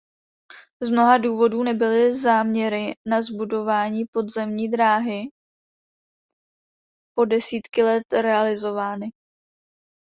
Z 0.83 0.89
mnoha 0.89 1.17
důvodů 1.17 1.63
nebyly 1.63 2.15
záměry 2.19 2.93
na 3.07 3.21
zbudování 3.21 4.03
podzemní 4.11 4.69
dráhy 4.71 5.21
po 7.17 7.25
desítky 7.25 7.83
let 7.83 8.03
realizovány. 8.21 9.11